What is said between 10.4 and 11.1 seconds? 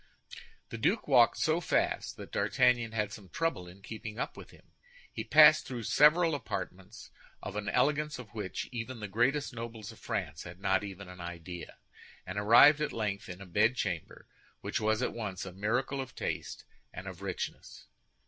had not even